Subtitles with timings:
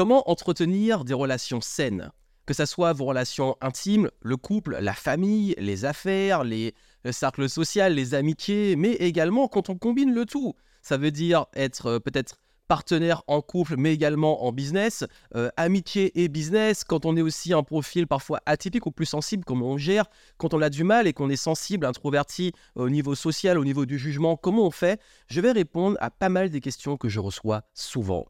[0.00, 2.10] Comment entretenir des relations saines?
[2.46, 6.72] Que ce soit vos relations intimes, le couple, la famille, les affaires, les
[7.10, 10.54] cercles sociaux, les amitiés, mais également quand on combine le tout.
[10.80, 12.36] Ça veut dire être euh, peut-être
[12.66, 15.04] partenaire en couple, mais également en business,
[15.36, 19.44] euh, amitié et business, quand on est aussi un profil parfois atypique ou plus sensible,
[19.44, 20.06] comment on gère,
[20.38, 23.84] quand on a du mal et qu'on est sensible, introverti au niveau social, au niveau
[23.84, 24.98] du jugement, comment on fait?
[25.26, 28.24] Je vais répondre à pas mal des questions que je reçois souvent.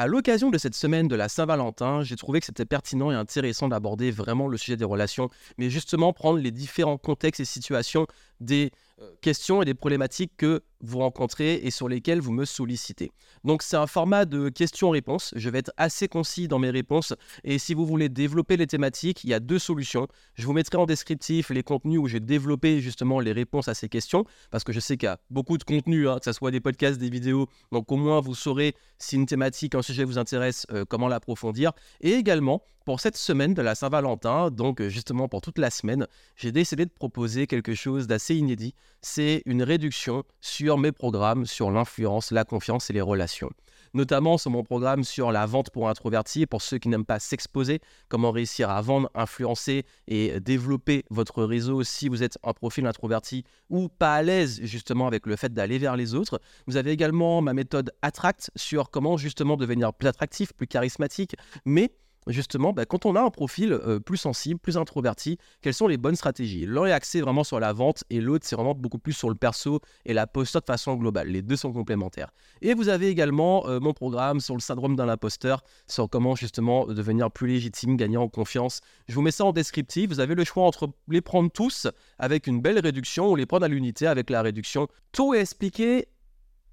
[0.00, 3.66] À l'occasion de cette semaine de la Saint-Valentin, j'ai trouvé que c'était pertinent et intéressant
[3.66, 8.06] d'aborder vraiment le sujet des relations, mais justement prendre les différents contextes et situations
[8.40, 8.70] des
[9.00, 13.10] euh, questions et des problématiques que vous rencontrez et sur lesquelles vous me sollicitez.
[13.44, 15.32] Donc c'est un format de questions-réponses.
[15.36, 17.14] Je vais être assez concis dans mes réponses
[17.44, 20.08] et si vous voulez développer les thématiques, il y a deux solutions.
[20.34, 23.88] Je vous mettrai en descriptif les contenus où j'ai développé justement les réponses à ces
[23.88, 26.50] questions parce que je sais qu'il y a beaucoup de contenus, hein, que ce soit
[26.50, 27.48] des podcasts, des vidéos.
[27.72, 31.72] Donc au moins vous saurez si une thématique, un sujet vous intéresse, euh, comment l'approfondir.
[32.00, 36.06] Et également, pour cette semaine de la Saint-Valentin, donc euh, justement pour toute la semaine,
[36.36, 38.74] j'ai décidé de proposer quelque chose d'assez inédit.
[39.00, 43.50] C'est une réduction sur mes programmes sur l'influence, la confiance et les relations.
[43.94, 47.80] Notamment sur mon programme sur la vente pour introvertis, pour ceux qui n'aiment pas s'exposer,
[48.08, 53.44] comment réussir à vendre, influencer et développer votre réseau si vous êtes un profil introverti
[53.70, 56.40] ou pas à l'aise justement avec le fait d'aller vers les autres.
[56.66, 61.92] Vous avez également ma méthode Attract sur comment justement devenir plus attractif, plus charismatique, mais
[62.28, 65.96] justement, bah, quand on a un profil euh, plus sensible, plus introverti, quelles sont les
[65.96, 66.66] bonnes stratégies?
[66.66, 69.34] L'un est axé vraiment sur la vente et l'autre, c'est vraiment beaucoup plus sur le
[69.34, 71.28] perso et la posture de façon globale.
[71.28, 72.30] Les deux sont complémentaires.
[72.62, 76.86] Et vous avez également euh, mon programme sur le syndrome d'un imposteur, sur comment justement
[76.86, 78.80] devenir plus légitime, gagner en confiance.
[79.08, 80.08] Je vous mets ça en descriptif.
[80.08, 81.86] Vous avez le choix entre les prendre tous
[82.18, 84.88] avec une belle réduction ou les prendre à l'unité avec la réduction.
[85.12, 86.08] Tout est expliqué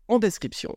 [0.07, 0.75] en description.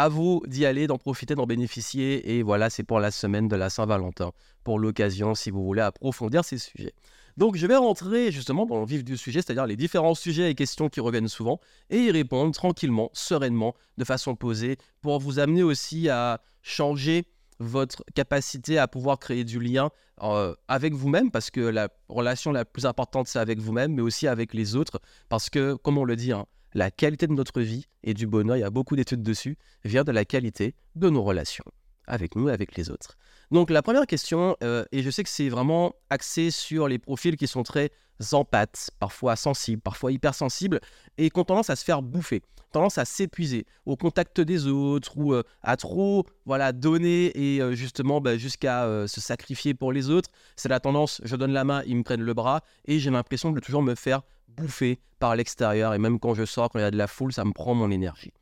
[0.00, 2.34] À vous d'y aller, d'en profiter, d'en bénéficier.
[2.34, 4.32] Et voilà, c'est pour la semaine de la Saint-Valentin,
[4.64, 6.94] pour l'occasion, si vous voulez approfondir ces sujets.
[7.36, 10.54] Donc je vais rentrer justement dans le vif du sujet, c'est-à-dire les différents sujets et
[10.54, 11.60] questions qui reviennent souvent,
[11.90, 17.26] et y répondre tranquillement, sereinement, de façon posée, pour vous amener aussi à changer
[17.58, 19.90] votre capacité à pouvoir créer du lien
[20.22, 24.26] euh, avec vous-même, parce que la relation la plus importante, c'est avec vous-même, mais aussi
[24.26, 27.86] avec les autres, parce que, comme on le dit, hein, la qualité de notre vie
[28.02, 31.22] et du bonheur, il y a beaucoup d'études dessus, vient de la qualité de nos
[31.22, 31.64] relations
[32.06, 33.16] avec nous et avec les autres.
[33.50, 37.36] Donc la première question, euh, et je sais que c'est vraiment axé sur les profils
[37.36, 37.90] qui sont très
[38.32, 40.80] empathes, parfois sensibles, parfois hypersensibles,
[41.18, 42.42] et qui ont tendance à se faire bouffer,
[42.72, 47.74] tendance à s'épuiser au contact des autres ou euh, à trop voilà donner et euh,
[47.74, 50.30] justement bah, jusqu'à se sacrifier pour les autres.
[50.56, 53.50] C'est la tendance, je donne la main, ils me prennent le bras, et j'ai l'impression
[53.50, 54.22] de toujours me faire
[54.56, 55.94] bouffé par l'extérieur.
[55.94, 57.74] Et même quand je sors, quand il y a de la foule, ça me prend
[57.74, 58.32] mon énergie.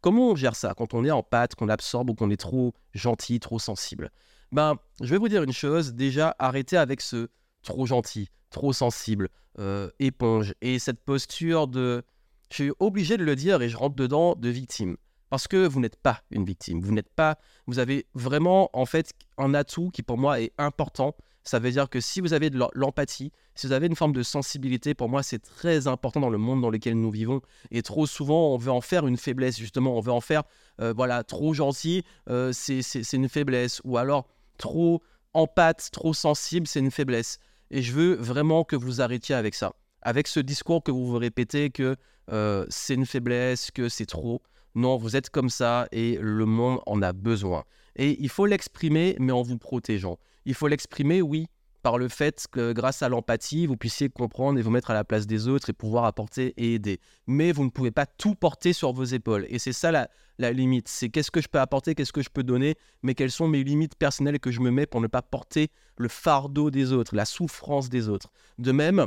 [0.00, 2.72] Comment on gère ça quand on est en pâte, qu'on absorbe ou qu'on est trop
[2.94, 4.10] gentil, trop sensible?
[4.52, 5.94] Ben, je vais vous dire une chose.
[5.94, 7.28] Déjà, arrêtez avec ce
[7.62, 9.28] trop gentil, trop sensible,
[9.58, 12.02] euh, éponge et cette posture de.
[12.50, 14.96] Je suis obligé de le dire et je rentre dedans de victime.
[15.30, 16.80] Parce que vous n'êtes pas une victime.
[16.80, 17.36] Vous n'êtes pas.
[17.66, 21.14] Vous avez vraiment, en fait, un atout qui pour moi est important
[21.44, 24.22] ça veut dire que si vous avez de l'empathie, si vous avez une forme de
[24.22, 27.40] sensibilité, pour moi, c'est très important dans le monde dans lequel nous vivons.
[27.70, 29.96] Et trop souvent, on veut en faire une faiblesse, justement.
[29.96, 30.42] On veut en faire,
[30.80, 33.80] euh, voilà, trop gentil, euh, c'est une faiblesse.
[33.84, 34.28] Ou alors,
[34.58, 35.02] trop
[35.34, 37.38] empathe, trop sensible, c'est une faiblesse.
[37.70, 39.72] Et je veux vraiment que vous arrêtiez avec ça.
[40.02, 41.96] Avec ce discours que vous vous répétez que
[42.30, 44.42] euh, c'est une faiblesse, que c'est trop.
[44.74, 47.64] Non, vous êtes comme ça et le monde en a besoin.
[47.96, 50.18] Et il faut l'exprimer, mais en vous protégeant.
[50.48, 51.46] Il faut l'exprimer, oui,
[51.82, 55.04] par le fait que grâce à l'empathie, vous puissiez comprendre et vous mettre à la
[55.04, 57.00] place des autres et pouvoir apporter et aider.
[57.26, 59.44] Mais vous ne pouvez pas tout porter sur vos épaules.
[59.50, 60.88] Et c'est ça la, limite.
[60.88, 63.62] C'est qu'est-ce que je peux apporter, qu'est-ce que je peux donner, mais quelles sont mes
[63.62, 67.26] limites personnelles que je me mets pour ne pas porter le fardeau des autres, la
[67.26, 68.30] souffrance des autres.
[68.56, 69.06] De même,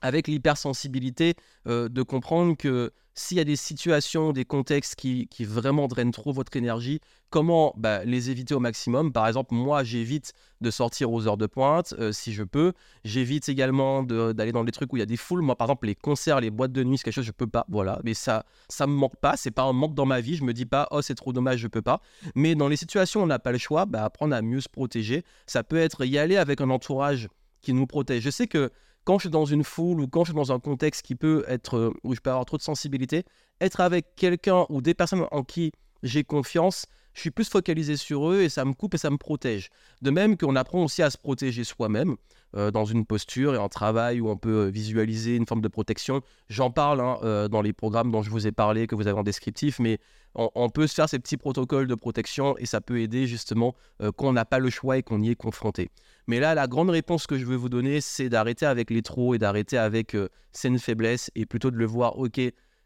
[0.00, 1.34] avec l'hypersensibilité,
[1.66, 6.32] euh, de comprendre que s'il y a des situations, des contextes qui, vraiment drainent trop
[6.32, 7.00] votre énergie,
[7.30, 9.12] comment bah, les éviter au maximum?
[9.12, 12.74] Par exemple, moi, j'évite de sortir aux heures de pointe euh, si je peux.
[13.04, 15.42] J'évite également d'aller dans des trucs où il y a des foules.
[15.42, 17.48] Moi, par exemple, les concerts, les boîtes de nuit, c'est quelque chose que je peux
[17.48, 17.66] pas.
[17.68, 19.36] Voilà, mais ça, ça me manque pas.
[19.36, 20.36] C'est pas un manque dans ma vie.
[20.36, 22.00] Je me dis pas, oh, c'est trop dommage, je peux pas.
[22.36, 24.68] Mais dans les situations où on n'a pas le choix, bah, apprendre à mieux se
[24.68, 25.24] protéger.
[25.46, 27.28] Ça peut être y aller avec un entourage
[27.62, 28.22] qui nous protège.
[28.22, 28.70] Je sais que
[29.08, 31.42] quand je suis dans une foule ou quand je suis dans un contexte qui peut
[31.48, 33.24] être euh, où je peux avoir trop de sensibilité,
[33.58, 35.72] être avec quelqu'un ou des personnes en qui
[36.02, 36.84] j'ai confiance,
[37.18, 39.70] je suis plus focalisé sur eux et ça me coupe et ça me protège.
[40.02, 42.16] De même qu'on apprend aussi à se protéger soi-même
[42.56, 45.68] euh, dans une posture et en travail où on peut euh, visualiser une forme de
[45.68, 46.22] protection.
[46.48, 49.18] J'en parle hein, euh, dans les programmes dont je vous ai parlé, que vous avez
[49.18, 49.98] en descriptif, mais
[50.34, 54.28] on, peut se faire ces petits protocoles de protection et ça peut aider justement quand
[54.28, 55.90] on n'a pas le choix et qu'on y est confronté.
[56.28, 59.34] Mais là, la grande réponse que je veux vous donner, c'est d'arrêter avec les trous
[59.34, 60.16] et d'arrêter avec
[60.52, 62.40] c'est une faiblesse et plutôt de le voir, ok,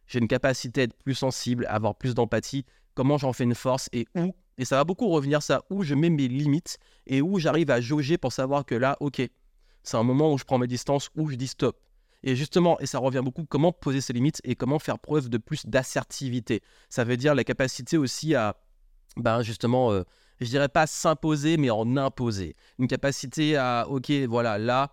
[0.06, 3.88] j'ai une capacité à être plus sensible, avoir plus d'empathie, comment j'en fais une force
[3.92, 4.34] et où.
[4.58, 7.80] Et ça va beaucoup revenir ça, où je mets mes limites et où j'arrive à
[7.80, 9.22] jauger pour savoir que là, ok,
[9.82, 11.80] c'est un moment où je prends mes distances, où je dis stop.
[12.22, 15.38] Et justement, et ça revient beaucoup, comment poser ses limites et comment faire preuve de
[15.38, 16.62] plus d'assertivité.
[16.88, 18.56] Ça veut dire la capacité aussi à,
[19.16, 20.04] ben justement, euh,
[20.40, 22.54] je dirais pas s'imposer, mais en imposer.
[22.78, 24.90] Une capacité à, ok, voilà, là,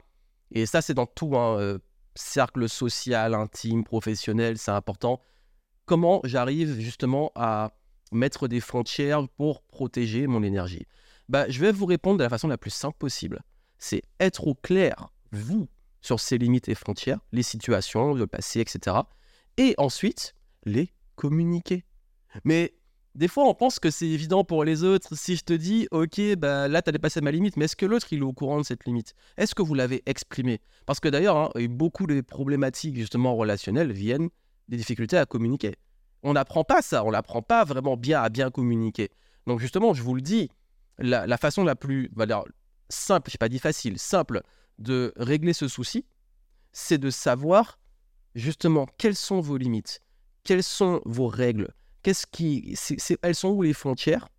[0.51, 1.79] et ça c'est dans tout, un hein, euh,
[2.15, 5.21] cercle social, intime, professionnel, c'est important.
[5.85, 7.71] Comment j'arrive justement à
[8.11, 10.85] mettre des frontières pour protéger mon énergie
[11.27, 13.41] bah, Je vais vous répondre de la façon la plus simple possible
[13.79, 15.67] c'est être au clair, vous,
[16.01, 18.97] sur ces limites et frontières, les situations, le passé, etc.
[19.57, 20.35] Et ensuite,
[20.65, 21.85] les communiquer.
[22.43, 22.75] Mais
[23.15, 25.15] des fois, on pense que c'est évident pour les autres.
[25.17, 27.85] Si je te dis, ok, bah, là, tu as dépassé ma limite, mais est-ce que
[27.85, 29.15] l'autre, il est au courant de cette limite?
[29.37, 30.61] Est-ce que vous l'avez exprimé?
[30.85, 34.29] Parce que d'ailleurs, hein, beaucoup de problématiques, justement, relationnelles viennent
[34.67, 35.75] des difficultés à communiquer.
[36.23, 39.09] On n'apprend pas ça, on n'apprend pas vraiment bien à bien communiquer.
[39.47, 40.49] Donc, justement, je vous le dis,
[40.97, 42.09] la, façon la plus,
[42.89, 44.41] simple, je pas dit facile, simple
[44.77, 46.05] de régler ce souci,
[46.71, 47.79] c'est de savoir
[48.35, 50.01] justement quelles sont vos limites,
[50.43, 51.69] quelles sont vos règles,
[52.03, 52.75] qu'est-ce qui,
[53.21, 54.29] elles sont où les frontières,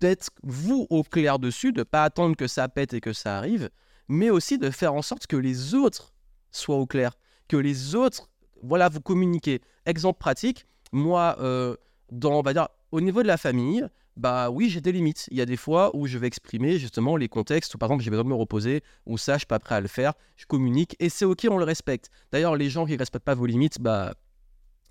[0.00, 3.70] d'être vous au clair dessus, de pas attendre que ça pète et que ça arrive,
[4.08, 6.14] mais aussi de faire en sorte que les autres
[6.50, 7.12] soient au clair,
[7.48, 8.30] que les autres,
[8.62, 9.60] voilà, vous communiquez.
[9.86, 11.76] Exemple pratique, moi, euh,
[12.10, 13.86] dans, dire, au niveau de la famille,
[14.16, 15.28] bah oui, j'ai des limites.
[15.30, 18.02] Il y a des fois où je vais exprimer justement les contextes où par exemple
[18.02, 20.46] j'ai besoin de me reposer, ou ça, je suis pas prêt à le faire, je
[20.46, 22.10] communique et c'est ok, on le respecte.
[22.32, 24.14] D'ailleurs, les gens qui ne respectent pas vos limites, bah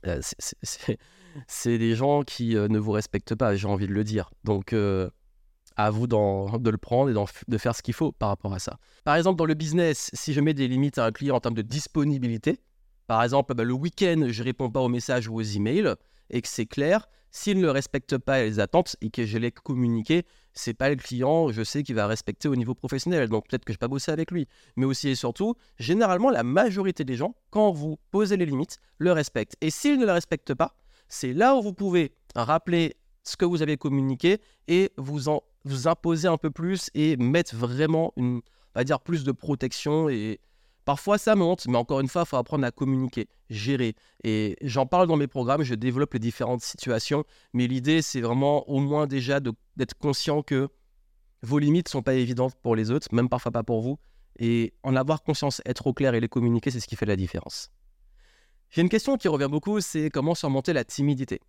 [0.05, 0.21] euh,
[1.47, 4.31] c'est des gens qui euh, ne vous respectent pas, j'ai envie de le dire.
[4.43, 4.73] Donc
[5.77, 8.79] à vous de le prendre et de faire ce qu'il faut par rapport à ça.
[9.03, 11.55] Par exemple, dans le business, si je mets des limites à un client en termes
[11.55, 12.59] de disponibilité,
[13.07, 15.95] par exemple, bah, le week-end, je réponds pas aux messages ou aux emails,
[16.29, 20.25] et que c'est clair, s'il ne respecte pas les attentes et que je l'ai communiqué,
[20.53, 23.29] c'est pas le client, je sais qu'il va respecter au niveau professionnel.
[23.29, 24.47] Donc peut-être que je vais pas bosser avec lui.
[24.75, 29.11] Mais aussi et surtout, généralement, la majorité des gens, quand vous posez les limites, le
[29.11, 29.55] respectent.
[29.61, 30.75] Et s'ils ne le respectent pas,
[31.09, 35.87] c'est là où vous pouvez rappeler ce que vous avez communiqué et vous en vous
[35.87, 40.39] imposer un peu plus et mettre vraiment une, on va dire, plus de protection et
[40.87, 43.93] Parfois, ça monte, mais encore une fois, il faut apprendre à communiquer, gérer.
[44.23, 48.63] Et j'en parle dans mes programmes, je développe les différentes situations, mais l'idée, c'est vraiment
[48.69, 50.69] au moins déjà d'être conscient que
[51.41, 53.99] vos limites ne sont pas évidentes pour les autres, même parfois pas pour vous.
[54.39, 57.17] Et en avoir conscience, être au clair et les communiquer, c'est ce qui fait la
[57.17, 57.69] différence.
[58.69, 61.41] J'ai une question qui revient beaucoup, c'est comment surmonter la timidité.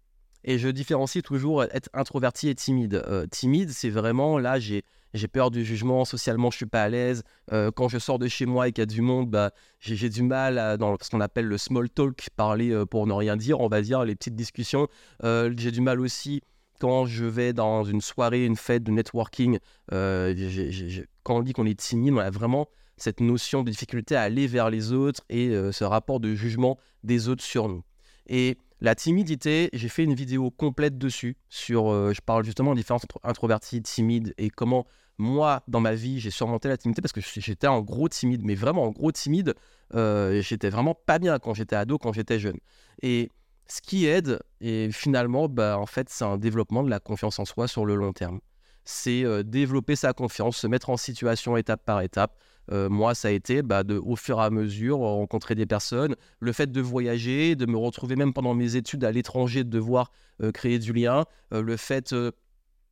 [0.44, 3.02] Et je différencie toujours être introverti et timide.
[3.06, 6.88] Euh, timide, c'est vraiment là, j'ai j'ai peur du jugement, socialement je suis pas à
[6.90, 7.23] l'aise.
[7.52, 10.11] Euh, quand je sors de chez moi et qu'il y a du monde, bah, j'ai
[10.11, 13.61] du mal dans ce qu'on appelle le small talk, parler euh, pour ne rien dire,
[13.61, 14.87] on va dire, les petites discussions.
[15.23, 16.43] J'ai du mal aussi
[16.79, 19.58] quand je vais dans une soirée, une fête de networking.
[19.91, 22.69] quand on dit qu'on est timide, on a vraiment
[22.99, 27.29] cette notion de difficulté à aller vers les autres et ce rapport de jugement des
[27.29, 27.82] autres sur nous.
[28.29, 31.36] Et la timidité, j'ai fait une vidéo complète dessus.
[31.48, 34.86] Sur, euh, je parle justement de différence entre introverti, timide et comment
[35.19, 38.55] moi, dans ma vie, j'ai surmonté la timidité parce que j'étais en gros timide, mais
[38.55, 39.55] vraiment en gros timide.
[39.94, 42.58] Euh, j'étais vraiment pas bien quand j'étais ado, quand j'étais jeune.
[43.03, 43.31] Et
[43.67, 47.44] ce qui aide, et finalement, bah, en fait, c'est un développement de la confiance en
[47.44, 48.41] soi sur le long terme.
[48.90, 52.38] C'est euh, développer sa confiance, se mettre en situation étape par étape,
[52.72, 56.14] euh, moi, ça a été bah, de, au fur et à mesure rencontrer des personnes,
[56.40, 60.12] le fait de voyager, de me retrouver même pendant mes études à l'étranger, de devoir
[60.42, 62.14] euh, créer du lien, euh, le fait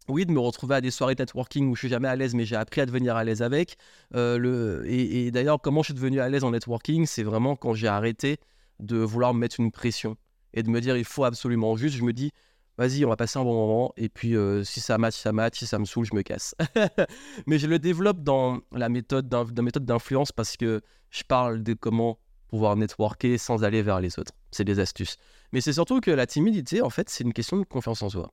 [0.08, 2.44] oui, de me retrouver à des soirées networking où je suis jamais à l'aise, mais
[2.44, 3.76] j'ai appris à devenir à l'aise avec.
[4.12, 4.84] le...
[4.86, 7.88] Et, et d'ailleurs, comment je suis devenu à l'aise en networking, c'est vraiment quand j'ai
[7.88, 8.38] arrêté
[8.78, 10.16] de vouloir me mettre une pression
[10.54, 11.96] et de me dire il faut absolument juste.
[11.96, 12.30] Je me dis
[12.78, 13.92] vas-y, on va passer un bon moment.
[13.96, 15.58] Et puis, euh, si ça match, ça match.
[15.58, 16.54] Si ça me saoule, je me casse.
[17.46, 20.80] Mais je le développe dans la méthode d'influence parce que
[21.10, 22.18] je parle de comment
[22.48, 24.32] pouvoir networker sans aller vers les autres.
[24.50, 25.16] C'est des astuces.
[25.52, 28.32] Mais c'est surtout que la timidité, en fait, c'est une question de confiance en soi.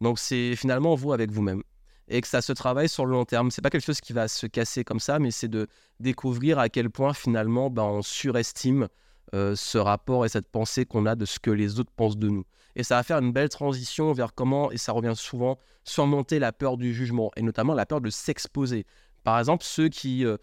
[0.00, 1.62] Donc, c'est finalement vous avec vous-même.
[2.08, 3.50] Et que ça se travaille sur le long terme.
[3.50, 5.68] C'est pas quelque chose qui va se casser comme ça, mais c'est de
[6.00, 8.88] découvrir à quel point finalement ben, on surestime
[9.34, 12.28] euh, ce rapport et cette pensée qu'on a de ce que les autres pensent de
[12.28, 12.44] nous.
[12.76, 16.52] Et ça va faire une belle transition vers comment, et ça revient souvent, surmonter la
[16.52, 18.86] peur du jugement, et notamment la peur de s'exposer.
[19.24, 20.36] Par exemple, ceux qui euh,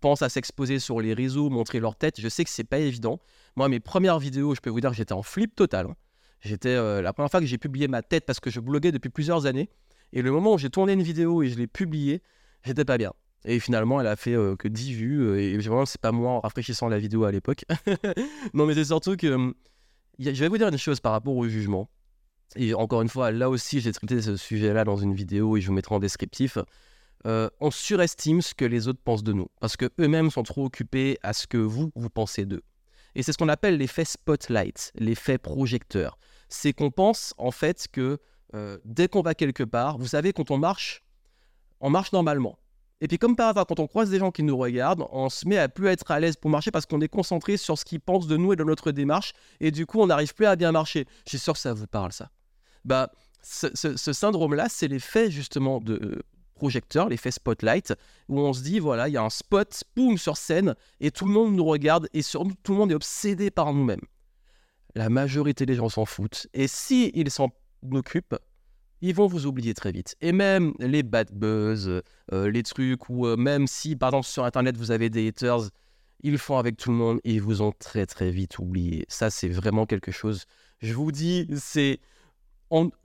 [0.00, 3.20] pensent à s'exposer sur les réseaux, montrer leur tête, je sais que c'est pas évident.
[3.56, 5.86] Moi, mes premières vidéos, je peux vous dire que j'étais en flip total.
[5.86, 5.94] hein.
[6.40, 9.08] J'étais euh, la première fois que j'ai publié ma tête parce que je bloguais depuis
[9.08, 9.68] plusieurs années.
[10.12, 12.22] Et le moment où j'ai tourné une vidéo et je l'ai publiée,
[12.64, 13.12] j'étais pas bien.
[13.44, 15.40] Et finalement, elle a fait euh, que 10 vues.
[15.40, 17.64] Et vraiment, c'est pas moi en rafraîchissant la vidéo à l'époque.
[18.54, 19.54] non, mais c'est surtout que.
[20.18, 21.88] Je vais vous dire une chose par rapport au jugement.
[22.56, 25.66] Et encore une fois, là aussi, j'ai traité ce sujet-là dans une vidéo et je
[25.66, 26.58] vous mettrai en descriptif.
[27.26, 30.64] Euh, on surestime ce que les autres pensent de nous parce que eux-mêmes sont trop
[30.64, 32.62] occupés à ce que vous, vous pensez d'eux.
[33.14, 36.18] Et c'est ce qu'on appelle l'effet spotlight, l'effet projecteur.
[36.48, 38.18] C'est qu'on pense en fait que
[38.54, 41.02] euh, dès qu'on va quelque part, vous savez, quand on marche,
[41.80, 42.58] on marche normalement.
[43.00, 45.46] Et puis comme par hasard, quand on croise des gens qui nous regardent, on se
[45.46, 48.00] met à plus être à l'aise pour marcher parce qu'on est concentré sur ce qu'ils
[48.00, 50.72] pensent de nous et de notre démarche, et du coup on n'arrive plus à bien
[50.72, 51.06] marcher.
[51.24, 52.30] Je suis sûr que ça vous parle ça.
[52.84, 53.10] Bah,
[53.42, 56.22] ce, syndrome-là, c'est l'effet justement de euh,
[56.54, 57.94] projecteur, l'effet spotlight,
[58.28, 61.24] où on se dit voilà, il y a un spot, boum, sur scène, et tout
[61.24, 64.04] le monde nous regarde, et sur, tout le monde est obsédé par nous-mêmes.
[64.96, 67.50] La majorité des gens s'en foutent, et si ils s'en
[67.92, 68.36] occupent,
[69.00, 70.16] ils vont vous oublier très vite.
[70.20, 72.02] Et même les bad buzz,
[72.32, 75.70] euh, les trucs où euh, même si par exemple sur internet vous avez des haters,
[76.22, 79.04] ils font avec tout le monde et ils vous ont très très vite oublié.
[79.08, 80.44] Ça c'est vraiment quelque chose.
[80.80, 82.00] Je vous dis, c'est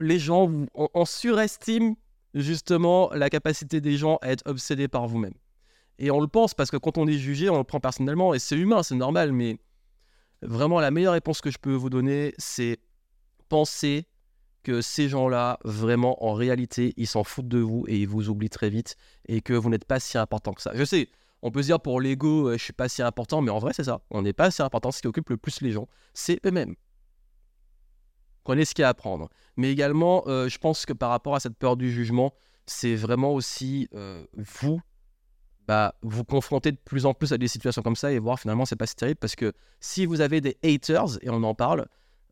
[0.00, 1.94] les gens, on, on surestime
[2.34, 5.34] justement la capacité des gens à être obsédés par vous-même.
[5.98, 8.38] Et on le pense parce que quand on est jugé, on le prend personnellement et
[8.38, 9.32] c'est humain, c'est normal.
[9.32, 9.58] Mais
[10.42, 12.78] vraiment la meilleure réponse que je peux vous donner, c'est
[13.48, 14.06] penser
[14.64, 18.50] que ces gens-là, vraiment, en réalité, ils s'en foutent de vous et ils vous oublient
[18.50, 18.96] très vite
[19.28, 20.72] et que vous n'êtes pas si important que ça.
[20.74, 21.08] Je sais,
[21.42, 23.72] on peut se dire pour l'ego, euh, je suis pas si important, mais en vrai,
[23.72, 24.00] c'est ça.
[24.10, 24.90] On n'est pas si important.
[24.90, 26.74] Ce qui occupe le plus les gens, c'est eux-mêmes.
[28.42, 29.28] Prenez ce qu'il y a à prendre.
[29.56, 32.34] Mais également, euh, je pense que par rapport à cette peur du jugement,
[32.66, 34.80] c'est vraiment aussi euh, vous,
[35.66, 38.64] bah, vous confronter de plus en plus à des situations comme ça et voir finalement
[38.66, 41.86] c'est pas si terrible parce que si vous avez des haters, et on en parle,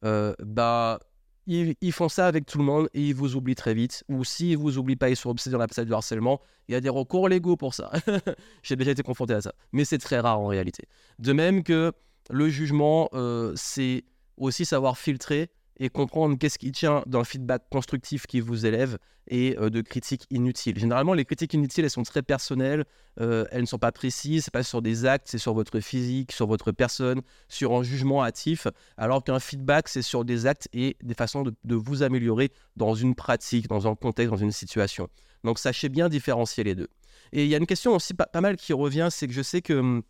[0.04, 0.98] euh, bah
[1.46, 4.04] ils, font ça avec tout le monde et ils vous oublient très vite.
[4.08, 6.40] Ou s'ils vous oublient pas, ils sont obsédés dans la passade du harcèlement.
[6.68, 7.90] Il y a des recours légaux pour ça.
[8.62, 9.52] J'ai déjà été confronté à ça.
[9.72, 10.84] Mais c'est très rare en réalité.
[11.18, 11.92] De même que
[12.30, 14.04] le jugement, euh, c'est
[14.36, 18.98] aussi savoir filtrer et comprendre qu'est-ce qui tient d'un feedback constructif qui vous élève
[19.28, 20.78] et euh, de critiques inutiles.
[20.78, 22.84] Généralement, les critiques inutiles, elles sont très personnelles,
[23.20, 26.32] euh, elles ne sont pas précises, c'est pas sur des actes, c'est sur votre physique,
[26.32, 30.96] sur votre personne, sur un jugement hâtif, alors qu'un feedback, c'est sur des actes et
[31.02, 35.08] des façons de, vous améliorer dans une pratique, dans un contexte, dans une situation.
[35.44, 36.88] Donc sachez bien différencier les deux.
[37.32, 39.42] Et il y a une question aussi pas, pas mal qui revient, c'est que je
[39.42, 40.02] sais que hum,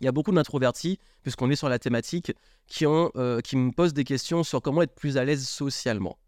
[0.00, 2.32] il y a beaucoup d'introvertis, puisqu'on est sur la thématique,
[2.66, 6.18] qui, ont, euh, qui me posent des questions sur comment être plus à l'aise socialement.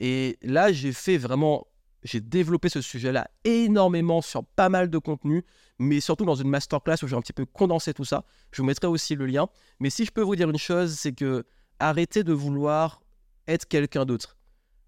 [0.00, 1.66] Et là, j'ai fait vraiment,
[2.02, 5.44] j'ai développé ce sujet-là énormément sur pas mal de contenu,
[5.78, 8.24] mais surtout dans une masterclass où j'ai un petit peu condensé tout ça.
[8.52, 9.48] Je vous mettrai aussi le lien.
[9.80, 11.44] Mais si je peux vous dire une chose, c'est que
[11.78, 13.02] arrêtez de vouloir
[13.48, 14.36] être quelqu'un d'autre.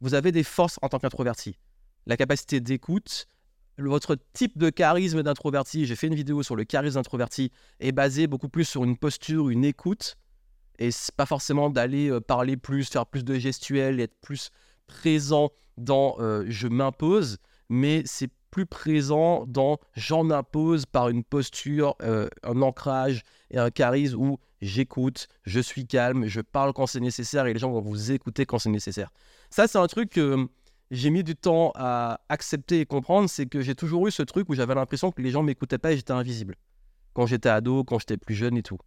[0.00, 1.58] Vous avez des forces en tant qu'introverti.
[2.06, 3.26] La capacité d'écoute,
[3.78, 7.50] votre type de charisme d'introverti, j'ai fait une vidéo sur le charisme d'introverti,
[7.80, 10.16] est basé beaucoup plus sur une posture, une écoute,
[10.78, 14.50] et c'est pas forcément d'aller euh, parler plus, faire plus de gestuels, être plus
[14.86, 17.38] présent dans euh, je m'impose,
[17.68, 23.70] mais c'est plus présent dans j'en impose par une posture, euh, un ancrage et un
[23.70, 27.80] charisme où j'écoute, je suis calme, je parle quand c'est nécessaire et les gens vont
[27.80, 29.10] vous écouter quand c'est nécessaire.
[29.50, 30.18] Ça, c'est un truc
[30.90, 34.48] j'ai mis du temps à accepter et comprendre, c'est que j'ai toujours eu ce truc
[34.48, 36.56] où j'avais l'impression que les gens m'écoutaient pas et j'étais invisible.
[37.14, 38.78] Quand j'étais ado, quand j'étais plus jeune et tout.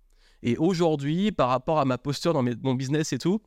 [0.44, 3.42] Et aujourd'hui, par rapport à ma posture dans mon business et tout,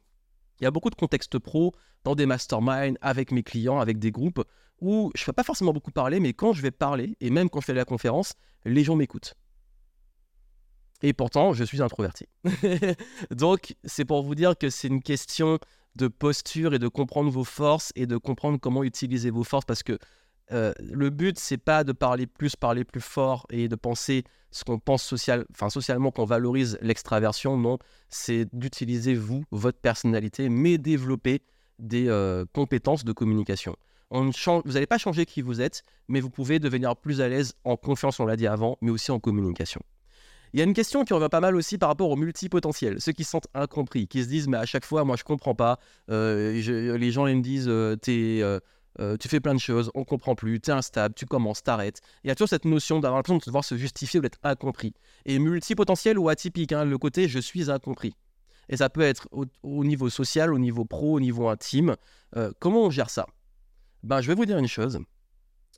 [0.61, 1.73] il y a beaucoup de contextes pro,
[2.05, 4.43] dans des masterminds, avec mes clients, avec des groupes,
[4.81, 7.51] où je ne fais pas forcément beaucoup parler, mais quand je vais parler, et même
[7.51, 9.35] quand je fais la conférence, les gens m'écoutent.
[11.03, 12.27] Et pourtant, je suis introverti.
[13.31, 15.59] Donc, c'est pour vous dire que c'est une question
[15.97, 19.83] de posture et de comprendre vos forces et de comprendre comment utiliser vos forces parce
[19.83, 19.99] que
[20.53, 24.65] euh, le but, c'est pas de parler plus, parler plus fort et de penser ce
[24.65, 27.57] qu'on pense social, enfin socialement qu'on valorise l'extraversion.
[27.57, 27.79] Non,
[28.09, 31.43] c'est d'utiliser vous, votre personnalité, mais développer
[31.79, 33.77] des euh, compétences de communication.
[34.11, 37.29] On change, vous n'allez pas changer qui vous êtes, mais vous pouvez devenir plus à
[37.29, 39.81] l'aise en confiance, on l'a dit avant, mais aussi en communication.
[40.53, 43.13] Il y a une question qui revient pas mal aussi par rapport aux multipotentiels, ceux
[43.13, 45.79] qui se sentent incompris, qui se disent mais à chaque fois moi je comprends pas,
[46.11, 46.53] euh,
[46.99, 50.35] les gens ils me disent euh, t'es euh, tu fais plein de choses, on comprend
[50.35, 52.01] plus, tu es instable, tu commences, t'arrêtes.
[52.25, 54.93] Il y a toujours cette notion d'avoir l'impression de devoir se justifier ou d'être incompris.
[55.25, 58.15] Et multipotentiel ou atypique, hein, le côté je suis incompris.
[58.69, 59.29] Et ça peut être
[59.63, 61.97] au, niveau social, au niveau pro, au niveau intime.
[62.59, 63.27] Comment on gère ça?
[64.03, 65.01] Ben, Je vais vous dire une chose.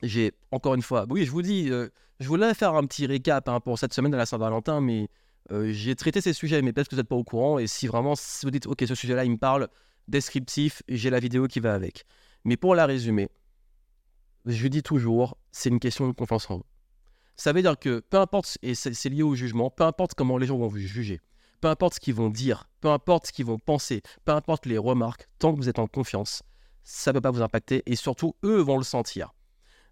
[0.02, 1.88] J'ai, encore une fois, oui, je vous dis, euh,
[2.20, 5.08] je voulais faire un petit récap hein, pour cette semaine de la Saint-Valentin, mais
[5.50, 7.58] j'ai traité ces sujets, mais peut-être que vous n'êtes pas au courant.
[7.58, 9.68] Et si vraiment, si vous dites, OK, ce sujet-là, il me parle,
[10.08, 12.04] descriptif, j'ai la vidéo qui va avec.
[12.44, 13.28] Mais pour la résumer,
[14.46, 16.64] je dis toujours, c'est une question de confiance en vous.
[17.36, 20.46] Ça veut dire que peu importe, et c'est lié au jugement, peu importe comment les
[20.46, 21.20] gens vont vous juger,
[21.60, 24.78] peu importe ce qu'ils vont dire, peu importe ce qu'ils vont penser, peu importe les
[24.78, 26.42] remarques, tant que vous êtes en confiance,
[26.82, 29.32] ça ne peut pas vous impacter et surtout, eux vont le sentir.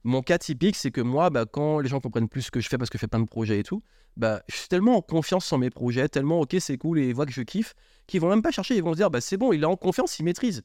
[0.02, 2.68] Mon cas typique, c'est que moi, bah, quand les gens comprennent plus ce que je
[2.68, 3.82] fais parce que je fais plein de projets et tout,
[4.16, 7.14] bah, je suis tellement en confiance en mes projets, tellement ok, c'est cool et ils
[7.14, 7.74] voient que je kiffe,
[8.06, 9.76] qu'ils vont même pas chercher, ils vont se dire, bah, c'est bon, il est en
[9.76, 10.62] confiance, il maîtrise.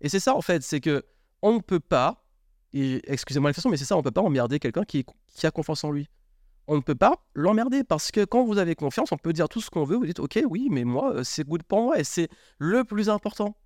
[0.00, 1.04] Et c'est ça en fait, c'est que
[1.42, 2.24] on ne peut pas,
[2.72, 5.84] excusez-moi l'expression, mais c'est ça, on ne peut pas emmerder quelqu'un qui, qui a confiance
[5.84, 6.08] en lui.
[6.68, 9.60] On ne peut pas l'emmerder parce que quand vous avez confiance, on peut dire tout
[9.60, 9.96] ce qu'on veut.
[9.96, 13.10] Vous dites, ok, oui, mais moi, euh, c'est good pour moi et c'est le plus
[13.10, 13.56] important.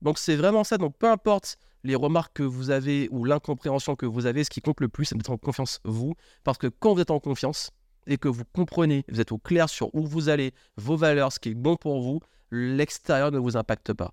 [0.00, 0.78] Donc c'est vraiment ça.
[0.78, 4.60] Donc peu importe les remarques que vous avez ou l'incompréhension que vous avez, ce qui
[4.60, 6.14] compte le plus, c'est d'être en confiance vous.
[6.44, 7.70] Parce que quand vous êtes en confiance
[8.06, 11.38] et que vous comprenez, vous êtes au clair sur où vous allez, vos valeurs, ce
[11.38, 12.20] qui est bon pour vous,
[12.50, 14.12] l'extérieur ne vous impacte pas.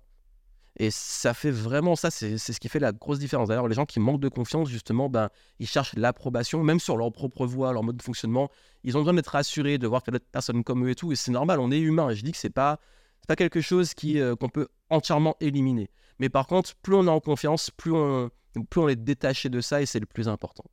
[0.78, 3.48] Et ça fait vraiment ça, c'est ce qui fait la grosse différence.
[3.48, 7.10] D'ailleurs, les gens qui manquent de confiance, justement, ben, ils cherchent l'approbation, même sur leur
[7.12, 8.50] propre voix, leur mode de fonctionnement.
[8.84, 10.94] Ils ont besoin d'être rassurés, de voir qu'il y a d'autres personnes comme eux et
[10.94, 11.12] tout.
[11.12, 12.10] Et c'est normal, on est humain.
[12.10, 12.78] Et je dis que c'est pas,
[13.26, 15.88] pas quelque chose euh, qu'on peut entièrement éliminer.
[16.18, 18.30] Mais par contre, plus on est en confiance, plus on,
[18.70, 20.64] plus on est détaché de ça et c'est le plus important.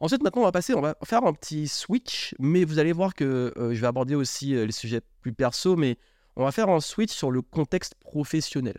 [0.00, 3.14] Ensuite, maintenant, on va passer, on va faire un petit switch, mais vous allez voir
[3.14, 5.96] que euh, je vais aborder aussi euh, les sujets plus perso, mais
[6.36, 8.76] on va faire un switch sur le contexte professionnel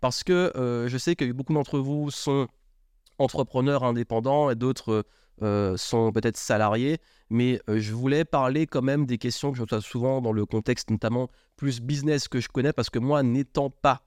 [0.00, 2.48] parce que euh, je sais que beaucoup d'entre vous sont
[3.18, 5.04] entrepreneurs indépendants et d'autres
[5.76, 6.98] sont peut-être salariés,
[7.28, 10.88] mais je voulais parler quand même des questions que je reçois souvent dans le contexte
[10.90, 14.02] notamment plus business que je connais, parce que moi, n'étant pas,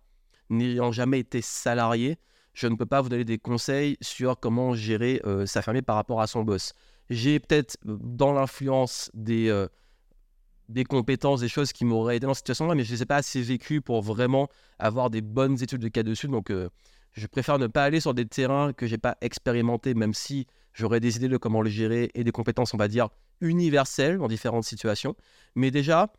[0.49, 2.17] n'ayant jamais été salarié,
[2.53, 6.21] je ne peux pas vous donner des conseils sur comment gérer sa famille par rapport
[6.21, 6.73] à son boss.
[7.09, 9.67] J'ai peut-être dans l'influence des
[10.69, 13.05] des compétences, des choses qui m'auraient aidé dans cette situation-là, mais je ne les ai
[13.05, 14.49] pas assez vécues pour vraiment
[14.79, 16.27] avoir des bonnes études de cas dessus.
[16.27, 16.69] Donc, euh,
[17.13, 20.99] je préfère ne pas aller sur des terrains que j'ai pas expérimentés, même si j'aurais
[20.99, 23.09] des idées de comment les gérer et des compétences, on va dire,
[23.41, 25.15] universelles dans différentes situations.
[25.55, 26.11] Mais déjà,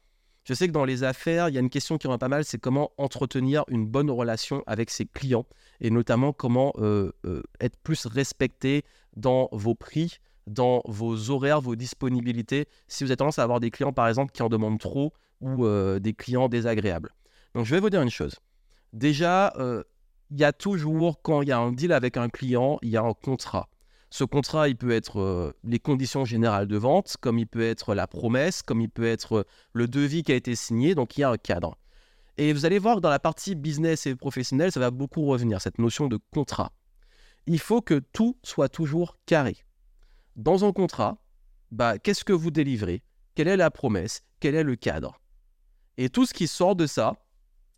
[0.47, 2.45] je sais que dans les affaires, il y a une question qui rend pas mal,
[2.45, 5.45] c'est comment entretenir une bonne relation avec ses clients
[5.81, 8.85] et notamment comment euh, euh, être plus respecté
[9.17, 13.73] dans vos prix, dans vos horaires, vos disponibilités, si vous avez tendance à avoir des
[13.73, 17.13] clients, par exemple, qui en demandent trop ou euh, des clients désagréables.
[17.57, 18.37] Donc, je vais vous dire une chose.
[18.93, 19.53] Déjà,
[20.31, 22.97] il y a toujours, quand il y a un deal avec un client, il y
[22.97, 23.69] a un contrat.
[24.17, 27.95] Ce contrat, il peut être euh, les conditions générales de vente, comme il peut être
[27.95, 31.25] la promesse, comme il peut être le devis qui a été signé, donc il y
[31.25, 31.77] a un cadre.
[32.39, 35.61] Et vous allez voir que dans la partie business et professionnel, ça va beaucoup revenir,
[35.61, 36.73] cette notion de contrat.
[37.45, 39.59] Il faut que tout soit toujours carré
[40.35, 41.19] dans un contrat,
[41.71, 43.03] bah, qu'est-ce que vous délivrez?
[43.35, 44.23] Quelle est la promesse?
[44.41, 45.21] Quel est le cadre?
[45.99, 47.17] Et tout ce qui sort de ça,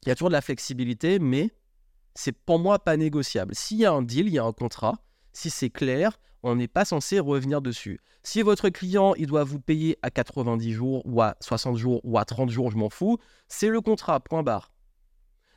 [0.04, 1.50] il y a toujours de la flexibilité, mais
[2.14, 3.56] c'est pour moi pas négociable.
[3.56, 6.68] S'il y a un deal, il y a un contrat, si c'est clair, on n'est
[6.68, 8.00] pas censé revenir dessus.
[8.22, 12.18] Si votre client, il doit vous payer à 90 jours ou à 60 jours ou
[12.18, 14.72] à 30 jours, je m'en fous, c'est le contrat, point barre.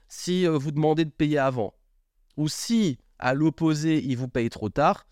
[0.08, 1.74] Si euh, vous demandez de payer avant,
[2.38, 5.06] ou si à l'opposé, il vous paye trop tard,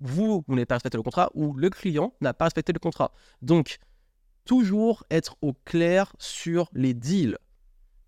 [0.00, 3.12] vous, vous n'avez pas respecté le contrat ou le client n'a pas respecté le contrat.
[3.42, 3.78] Donc,
[4.44, 7.38] toujours être au clair sur les deals.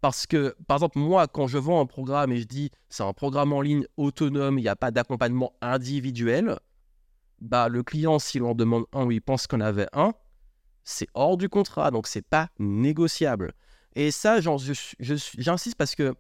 [0.00, 3.12] Parce que, par exemple, moi, quand je vends un programme et je dis c'est un
[3.12, 6.58] programme en ligne autonome, il n'y a pas d'accompagnement individuel,
[7.40, 10.14] bah le client, s'il en demande un ou il pense qu'on avait un,
[10.84, 13.52] c'est hors du contrat, donc c'est pas négociable.
[13.94, 16.14] Et ça, j'insiste parce que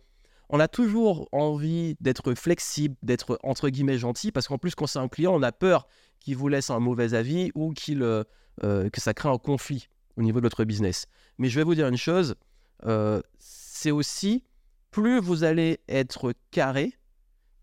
[0.48, 4.98] on a toujours envie d'être flexible, d'être entre guillemets gentil, parce qu'en plus, quand c'est
[4.98, 5.88] un client, on a peur
[6.20, 8.24] qu'il vous laisse un mauvais avis ou euh,
[8.64, 11.06] euh, que ça crée un conflit au niveau de votre business.
[11.38, 12.36] Mais je vais vous dire une chose,
[12.84, 14.44] euh, c'est aussi,
[14.90, 16.94] plus vous allez être carré,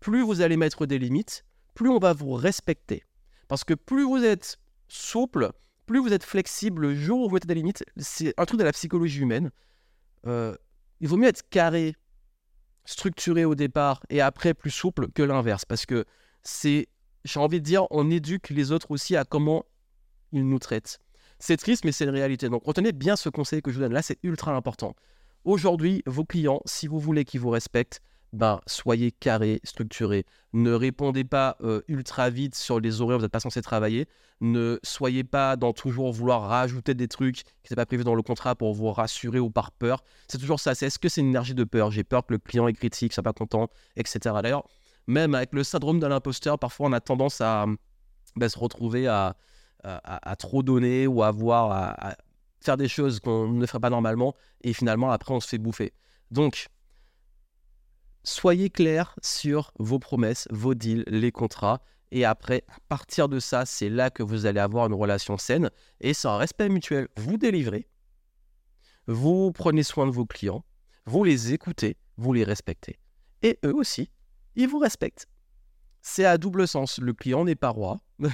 [0.00, 3.02] plus vous allez mettre des limites, plus on va vous respecter.
[3.48, 5.50] Parce que plus vous êtes souple,
[5.86, 8.64] plus vous êtes flexible le jour où vous mettez des limites, c'est un truc de
[8.64, 9.50] la psychologie humaine.
[10.24, 11.96] il vaut mieux être carré
[12.84, 15.64] structuré au départ et après plus souple que l'inverse.
[15.64, 16.04] Parce que
[16.42, 16.88] c'est,
[17.24, 19.64] j'ai envie de dire, on éduque les autres aussi à comment
[20.32, 20.98] ils nous traitent.
[21.38, 22.48] C'est triste, mais c'est une réalité.
[22.48, 24.94] Donc retenez bien ce conseil que je vous donne là, c'est ultra important.
[25.44, 28.00] Aujourd'hui, vos clients, si vous voulez qu'ils vous respectent,
[28.34, 30.26] ben, soyez carré, structuré.
[30.52, 34.08] Ne répondez pas euh, ultra vite sur les horaires vous n'êtes pas censé travailler.
[34.40, 38.22] Ne soyez pas dans toujours vouloir rajouter des trucs qui n'étaient pas prévus dans le
[38.22, 40.02] contrat pour vous rassurer ou par peur.
[40.26, 40.74] C'est toujours ça.
[40.74, 41.92] C'est est-ce que c'est une énergie de peur?
[41.92, 44.18] J'ai peur que le client est critique, soit pas content, etc.
[44.42, 44.66] D'ailleurs,
[45.06, 47.66] même avec le syndrome de l'imposteur, parfois on a tendance à
[48.34, 49.36] ben, se retrouver à,
[49.84, 52.16] à, trop donner ou à, avoir, à
[52.60, 55.92] faire des choses qu'on ne ferait pas normalement et finalement après on se fait bouffer.
[56.30, 56.68] Donc,
[58.24, 61.80] soyez clair sur vos promesses, vos deals, les contrats.
[62.10, 65.70] Et après, à partir de ça, c'est là que vous allez avoir une relation saine.
[66.00, 67.08] Et c'est un respect mutuel.
[67.16, 67.88] Vous délivrez,
[69.06, 70.64] vous prenez soin de vos clients,
[71.06, 72.98] vous les écoutez, vous les respectez.
[73.42, 74.10] Et eux aussi,
[74.56, 75.26] ils vous respectent.
[76.00, 76.98] C'est à double sens.
[76.98, 78.00] Le client n'est pas roi.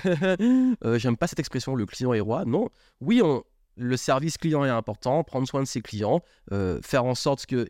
[0.84, 2.44] Euh, j'aime pas cette expression, le client est roi.
[2.44, 2.68] Non.
[3.00, 3.44] Oui, on,
[3.80, 6.20] le service client est important, prendre soin de ses clients,
[6.52, 7.66] euh, faire en sorte qu'ils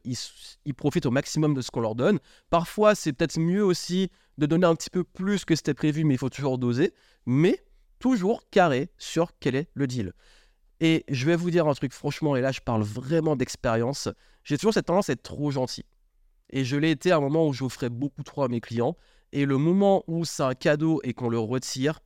[0.64, 2.18] ils profitent au maximum de ce qu'on leur donne.
[2.50, 6.14] Parfois, c'est peut-être mieux aussi de donner un petit peu plus que c'était prévu, mais
[6.14, 6.92] il faut toujours doser.
[7.26, 7.62] Mais
[8.00, 10.12] toujours carré sur quel est le deal.
[10.80, 14.08] Et je vais vous dire un truc, franchement, et là je parle vraiment d'expérience,
[14.42, 15.84] j'ai toujours cette tendance à être trop gentil.
[16.48, 18.96] Et je l'ai été à un moment où j'offrais beaucoup trop à mes clients.
[19.32, 22.00] Et le moment où c'est un cadeau et qu'on le retire,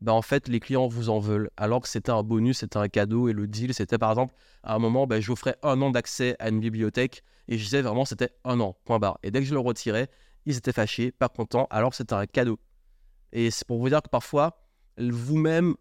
[0.00, 1.50] bah, en fait, les clients vous en veulent.
[1.56, 3.28] Alors que c'était un bonus, c'était un cadeau.
[3.28, 6.48] Et le deal, c'était par exemple, à un moment, bah, j'offrais un an d'accès à
[6.48, 7.22] une bibliothèque.
[7.48, 9.18] Et je disais vraiment, c'était un an, point barre.
[9.22, 10.08] Et dès que je le retirais,
[10.46, 12.58] ils étaient fâchés, pas contents, alors que c'était un cadeau.
[13.32, 14.60] Et c'est pour vous dire que parfois,
[14.98, 15.74] vous-même,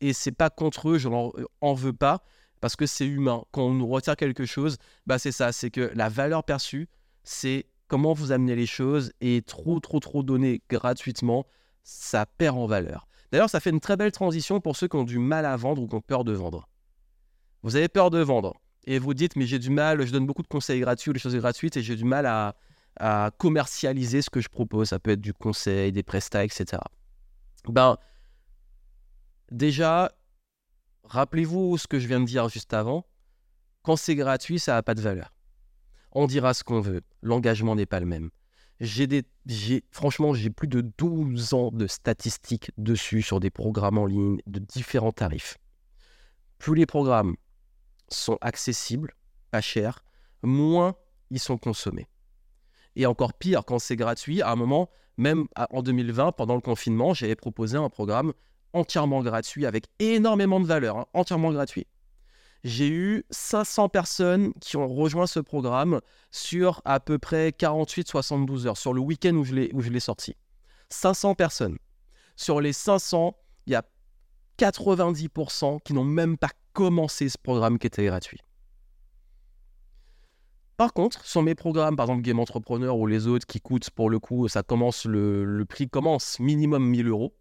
[0.00, 2.22] et c'est pas contre eux, je n'en en veux pas,
[2.60, 3.44] parce que c'est humain.
[3.50, 6.88] Quand on nous retire quelque chose, bah c'est ça, c'est que la valeur perçue,
[7.24, 11.46] c'est comment vous amenez les choses, et trop, trop, trop donner gratuitement,
[11.82, 13.06] ça perd en valeur.
[13.32, 15.80] D'ailleurs, ça fait une très belle transition pour ceux qui ont du mal à vendre
[15.82, 16.68] ou qui ont peur de vendre.
[17.62, 20.42] Vous avez peur de vendre et vous dites, mais j'ai du mal, je donne beaucoup
[20.42, 22.54] de conseils gratuits ou des choses gratuites et j'ai du mal à,
[23.38, 24.90] commercialiser ce que je propose.
[24.90, 26.82] Ça peut être du conseil, des prestats, etc.
[27.66, 27.96] Ben,
[29.50, 30.12] déjà,
[31.04, 33.06] rappelez-vous ce que je viens de dire juste avant.
[33.82, 35.32] Quand c'est gratuit, ça n'a pas de valeur.
[36.12, 37.00] On dira ce qu'on veut.
[37.22, 38.30] L'engagement n'est pas le même.
[39.90, 44.58] Franchement, j'ai plus de 12 ans de statistiques dessus sur des programmes en ligne de
[44.58, 45.58] différents tarifs.
[46.58, 47.36] Plus les programmes
[48.08, 49.14] sont accessibles,
[49.50, 50.04] pas chers,
[50.42, 50.96] moins
[51.30, 52.08] ils sont consommés.
[52.96, 57.14] Et encore pire, quand c'est gratuit, à un moment, même en 2020, pendant le confinement,
[57.14, 58.32] j'avais proposé un programme
[58.72, 61.86] entièrement gratuit avec énormément de valeur, hein, entièrement gratuit
[62.64, 68.76] j'ai eu 500 personnes qui ont rejoint ce programme sur à peu près 48-72 heures,
[68.76, 70.36] sur le week-end où je l'ai sorti.
[70.90, 71.76] 500 personnes.
[72.36, 73.84] Sur les 500, il y a
[74.58, 78.40] 90% qui n'ont même pas commencé ce programme qui était gratuit.
[80.76, 84.10] Par contre, sur mes programmes, par exemple Game Entrepreneur ou les autres qui coûtent pour
[84.10, 87.34] le coup, ça commence le, le prix commence minimum 1000 euros.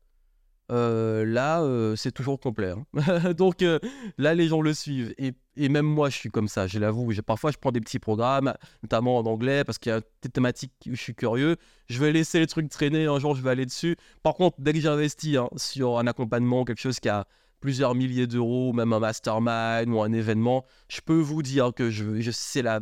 [0.72, 2.72] Euh, là, euh, c'est toujours complet.
[2.72, 3.34] Hein.
[3.38, 3.80] Donc euh,
[4.18, 5.14] là, les gens le suivent.
[5.18, 5.34] Et,
[5.70, 7.12] même moi, je suis comme ça, je l'avoue.
[7.26, 8.54] Parfois, je prends des petits programmes,
[8.84, 11.58] notamment en anglais, parce qu'il y a des thématiques où je suis curieux.
[11.88, 13.98] Je vais laisser les trucs traîner, un jour, je vais aller dessus.
[14.24, 17.28] Par contre, dès que j'investis hein, sur un accompagnement, quelque chose qui a
[17.60, 22.22] plusieurs milliers d'euros, même un mastermind ou un événement, je peux vous dire que je,
[22.22, 22.80] je sais la...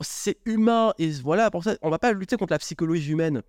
[0.00, 3.42] C'est humain et voilà, pour ça, on va pas lutter contre la psychologie humaine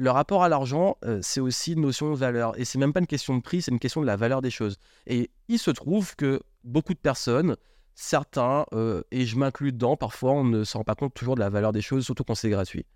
[0.00, 2.58] le rapport à l'argent, euh, c'est aussi une notion de valeur.
[2.58, 4.50] Et c'est même pas une question de prix, c'est une question de la valeur des
[4.50, 4.78] choses.
[5.06, 7.56] Et il se trouve que beaucoup de personnes,
[7.94, 11.40] certains, euh, et je m'inclus dedans, parfois on ne se rend pas compte toujours de
[11.40, 12.86] la valeur des choses, surtout quand c'est gratuit.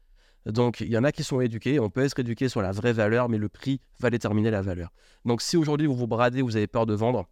[0.46, 2.94] Donc il y en a qui sont éduqués, on peut être éduqué sur la vraie
[2.94, 4.90] valeur, mais le prix va déterminer la valeur.
[5.26, 7.28] Donc si aujourd'hui vous vous bradez, vous avez peur de vendre,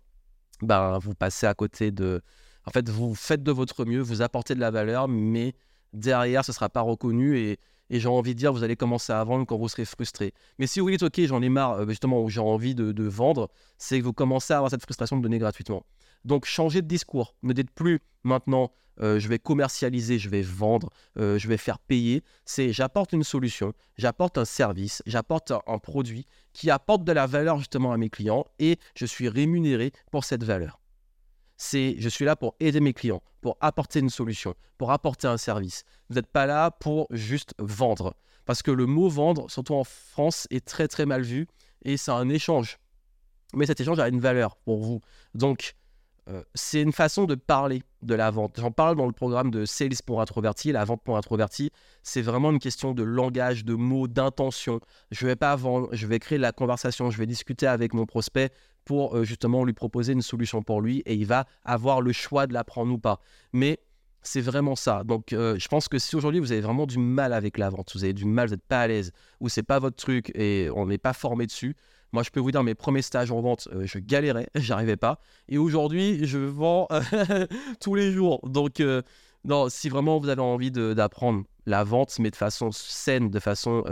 [0.61, 2.21] ben vous passez à côté de...
[2.67, 5.55] En fait, vous faites de votre mieux, vous apportez de la valeur, mais
[5.93, 7.59] derrière, ce ne sera pas reconnu et
[8.01, 10.33] j'ai envie de dire, vous allez commencer à vendre quand vous serez frustré.
[10.59, 13.99] Mais si vous dites, OK, j'en ai marre, euh, justement, j'ai envie de, vendre, c'est
[13.99, 15.85] que vous commencez à avoir cette frustration de donner gratuitement.
[16.25, 17.35] Donc, changez de discours.
[17.43, 21.79] Ne dites plus maintenant, euh, je vais commercialiser, je vais vendre, euh, je vais faire
[21.79, 22.23] payer.
[22.47, 27.59] C'est j'apporte une solution, j'apporte un service, j'apporte un, produit qui apporte de la valeur
[27.59, 30.82] justement à mes clients et je suis rémunéré pour cette valeur
[31.63, 35.37] c'est je suis là pour aider mes clients, pour apporter une solution, pour apporter un
[35.37, 35.85] service.
[36.09, 38.17] Vous n'êtes pas là pour juste vendre.
[38.45, 41.47] Parce que le mot vendre, surtout en France, est très très mal vu
[41.85, 42.79] et c'est un échange.
[43.55, 45.01] Mais cet échange a une valeur pour vous.
[45.35, 45.77] Donc,
[46.29, 48.59] euh, c'est une façon de parler de la vente.
[48.59, 51.71] J'en parle dans le programme de Sales pour introverti, la vente pour introverti.
[52.03, 54.81] C'est vraiment une question de langage, de mots, d'intention.
[55.11, 58.07] Je ne vais pas vendre, je vais créer la conversation, je vais discuter avec mon
[58.07, 58.51] prospect
[58.85, 62.47] pour euh, justement lui proposer une solution pour lui et il va avoir le choix
[62.47, 63.21] de la prendre ou pas.
[63.53, 63.79] Mais
[64.25, 65.03] C'est vraiment ça.
[65.05, 67.91] Donc, euh, je pense que si aujourd'hui vous avez vraiment du mal avec la vente,
[67.95, 70.69] vous avez du mal, vous n'êtes pas à l'aise, ou c'est pas votre truc et
[70.77, 71.75] on n'est pas formé dessus,
[72.13, 75.19] moi je peux vous dire mes premiers stages en vente, euh, je galérais, j'arrivais pas.
[75.49, 76.87] Et aujourd'hui, je vends
[77.81, 78.49] tous les jours.
[78.49, 78.81] Donc,
[79.45, 83.83] non, si vraiment vous avez envie d'apprendre la vente, mais de façon saine, de façon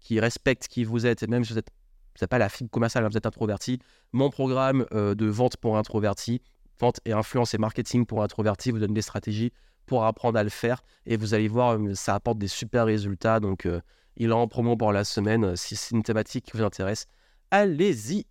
[0.00, 1.70] qui respecte qui vous êtes, et même si vous êtes
[2.18, 3.78] vous n'êtes pas la fibre commerciale, hein, vous êtes introverti,
[4.12, 6.40] mon programme de vente pour introverti,
[6.78, 9.52] vente et influence et marketing pour introverti vous donne des stratégies
[9.86, 10.82] pour apprendre à le faire.
[11.06, 13.40] Et vous allez voir, euh, ça apporte des super résultats.
[13.40, 13.80] Donc, euh,
[14.16, 15.44] il est en promo pour la semaine.
[15.44, 17.06] Euh, si c'est une thématique qui vous intéresse,
[17.50, 18.26] allez-y.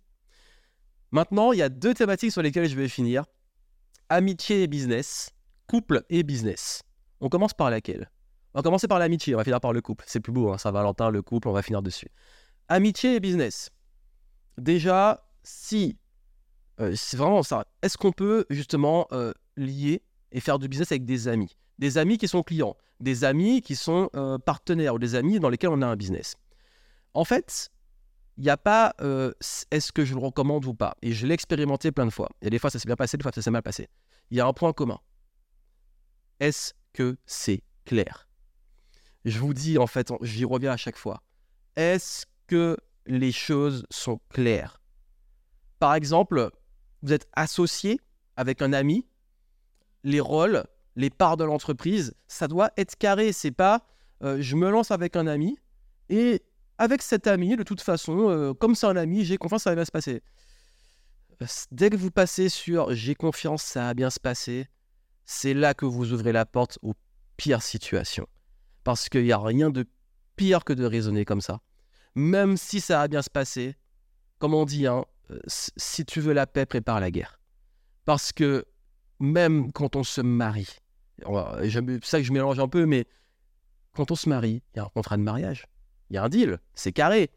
[1.10, 3.24] Maintenant, il y a deux thématiques sur lesquelles je vais finir.
[4.08, 5.30] Amitié et business,
[5.66, 6.82] couple et business.
[7.20, 8.10] On commence par laquelle?
[8.54, 10.04] On va commencer par l'amitié, on va finir par le couple.
[10.06, 12.08] C'est plus beau, hein, Saint-Valentin, le couple, on va finir dessus.
[12.68, 13.70] Amitié et business.
[14.58, 15.98] Déjà, si...
[16.78, 17.66] c'est vraiment ça.
[17.82, 19.08] Est-ce qu'on peut justement
[19.56, 21.56] lier et faire du business avec des amis?
[21.78, 25.50] Des amis qui sont clients, des amis qui sont euh, partenaires ou des amis dans
[25.50, 26.34] lesquels on a un business.
[27.12, 27.70] En fait,
[28.38, 29.32] il n'y a pas euh,
[29.70, 30.96] est-ce que je le recommande ou pas?
[31.02, 32.30] Et je l'ai expérimenté plein de fois.
[32.42, 33.88] A des fois ça s'est bien passé, des fois ça s'est mal passé.
[34.30, 34.98] Il y a un point commun.
[36.40, 38.28] Est-ce que c'est clair?
[39.24, 41.22] Je vous dis en fait, j'y reviens à chaque fois.
[41.76, 44.80] Est-ce que les choses sont claires
[45.78, 46.50] Par exemple,
[47.02, 48.00] vous êtes associé
[48.36, 49.06] avec un ami
[50.04, 50.64] les rôles,
[50.94, 53.32] les parts de l'entreprise, ça doit être carré.
[53.32, 53.84] C'est pas
[54.22, 55.58] euh, je me lance avec un ami
[56.08, 56.42] et
[56.78, 59.76] avec cet ami, de toute façon, euh, comme c'est un ami, j'ai confiance, ça va
[59.76, 60.22] bien se passer.
[61.70, 64.68] Dès que vous passez sur j'ai confiance, ça va bien se passer,
[65.26, 66.94] c'est là que vous ouvrez la porte aux
[67.36, 68.26] pires situations.
[68.84, 69.84] Parce qu'il n'y a rien de
[70.36, 71.60] pire que de raisonner comme ça.
[72.16, 73.76] Même si ça va bien se passer,
[74.38, 77.38] comme on dit, hein, euh, si tu veux la paix, prépare la guerre.
[78.06, 78.64] Parce que
[79.20, 80.78] même quand on se marie,
[81.18, 83.06] c'est ça que je mélange un peu, mais
[83.92, 85.66] quand on se marie, il y a un contrat de mariage,
[86.08, 87.30] il y a un deal, c'est carré.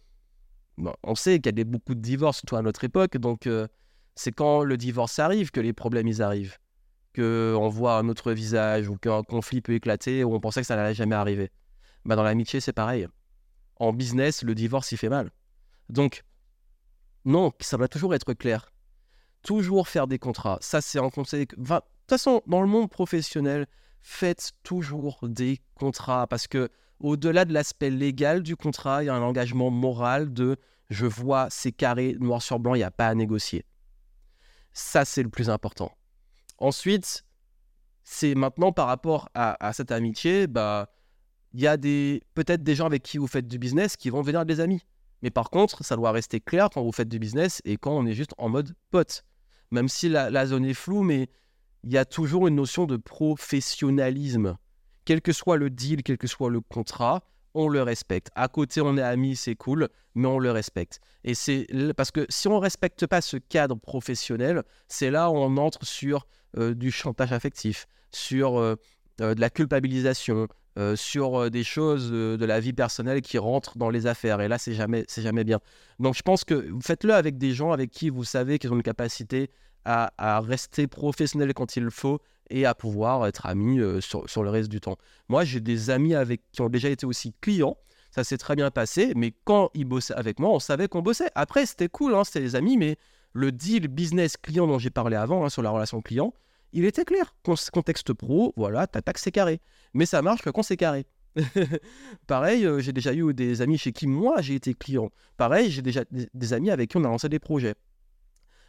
[1.03, 3.67] on sait qu'il y a beaucoup de divorces, surtout à notre époque, donc euh,
[4.15, 6.57] c'est quand le divorce arrive que les problèmes ils arrivent,
[7.15, 10.75] qu'on voit un autre visage ou qu'un conflit peut éclater ou on pensait que ça
[10.75, 11.51] n'allait jamais arriver.
[12.05, 13.07] Bah, dans l'amitié, c'est pareil.
[13.79, 15.31] En business, le divorce, il fait mal.
[15.89, 16.23] Donc,
[17.25, 18.71] non, ça doit toujours être clair
[19.41, 20.57] toujours faire des contrats.
[20.61, 21.45] Ça, c'est un conseil.
[21.45, 23.67] de toute façon, dans le monde professionnel,
[24.01, 29.15] faites toujours des contrats parce que au-delà de l'aspect légal du contrat, il y a
[29.15, 30.57] un engagement moral de
[30.89, 33.63] je vois, c'est carré, noir sur blanc, il n'y a pas à négocier.
[34.73, 35.95] Ça, c'est le plus important.
[36.57, 37.25] Ensuite,
[38.03, 40.89] c'est maintenant par rapport à, cette amitié, bah,
[41.53, 44.45] il y a peut-être des gens avec qui vous faites du business qui vont devenir
[44.45, 44.81] des amis.
[45.21, 48.05] Mais par contre, ça doit rester clair quand vous faites du business et quand on
[48.05, 49.23] est juste en mode pote
[49.71, 51.29] même si la, zone est floue, mais
[51.83, 54.57] il y a toujours une notion de professionnalisme.
[55.05, 58.29] Quel que soit le deal, quel que soit le contrat, on le respecte.
[58.35, 60.99] À côté, on est amis, c'est cool, mais on le respecte.
[61.23, 65.35] Et c'est parce que si on ne respecte pas ce cadre professionnel, c'est là où
[65.35, 68.75] on entre sur euh, du chantage affectif, sur euh,
[69.21, 73.77] euh, de la culpabilisation, euh, sur euh, des choses de la vie personnelle qui rentrent
[73.77, 74.39] dans les affaires.
[74.39, 75.59] Et là, c'est jamais, c'est jamais bien.
[75.99, 78.83] Donc, je pense que faites-le avec des gens avec qui vous savez qu'ils ont une
[78.83, 79.49] capacité
[79.85, 84.69] à, rester professionnels quand il faut et à pouvoir être amis euh, sur, le reste
[84.69, 84.97] du temps.
[85.27, 87.77] Moi, j'ai des amis avec qui ont déjà été aussi clients.
[88.11, 91.29] Ça s'est très bien passé, mais quand ils bossaient avec moi, on savait qu'on bossait.
[91.35, 92.97] Après, c'était cool, hein, c'était des amis, mais
[93.33, 96.33] le deal business client dont j'ai parlé avant, hein, sur la relation client,
[96.71, 97.35] il était clair.
[97.43, 99.61] Contexte pro, voilà, t'attaques, c'est carré.
[99.93, 101.05] Mais ça marche quand c'est carré.
[102.27, 105.11] Pareil, euh, j'ai déjà eu des amis chez qui moi j'ai été client.
[105.37, 107.75] Pareil, j'ai déjà des, amis avec qui on a lancé des projets.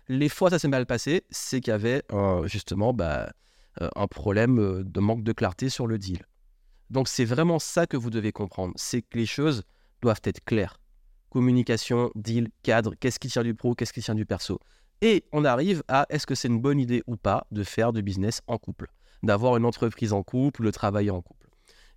[0.08, 3.32] Les fois ça s'est mal passé, c'est qu'il y avait euh, justement bah,
[3.80, 6.24] euh, un problème de manque de clarté sur le deal.
[6.90, 9.62] Donc c'est vraiment ça que vous devez comprendre, c'est que les choses
[10.02, 10.78] doivent être claires.
[11.30, 14.58] Communication, deal, cadre, qu'est-ce qui tient du pro, qu'est-ce qui tient du perso.
[15.02, 18.02] Et on arrive à est-ce que c'est une bonne idée ou pas de faire du
[18.02, 21.48] business en couple, d'avoir une entreprise en couple, de travailler en couple.